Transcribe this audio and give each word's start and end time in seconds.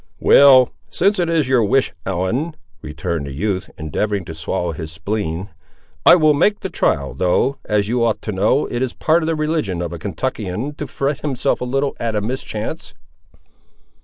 "Well, 0.19 0.71
since 0.89 1.19
it 1.19 1.29
is 1.29 1.47
your 1.47 1.63
wish, 1.63 1.93
Ellen," 2.07 2.55
returned 2.81 3.27
the 3.27 3.31
youth, 3.33 3.69
endeavouring 3.77 4.25
to 4.25 4.33
swallow 4.33 4.71
his 4.71 4.91
spleen, 4.91 5.49
"I 6.07 6.15
will 6.15 6.33
make 6.33 6.61
the 6.61 6.71
trial; 6.71 7.13
though, 7.13 7.57
as 7.65 7.87
you 7.87 8.03
ought 8.03 8.19
to 8.23 8.31
know, 8.31 8.65
it 8.65 8.81
is 8.81 8.93
part 8.93 9.21
of 9.21 9.27
the 9.27 9.35
religion 9.35 9.79
of 9.79 9.93
a 9.93 9.99
Kentuckian 9.99 10.73
to 10.77 10.87
fret 10.87 11.19
himself 11.19 11.61
a 11.61 11.65
little 11.65 11.95
at 11.99 12.15
a 12.15 12.21
mischance." 12.21 12.95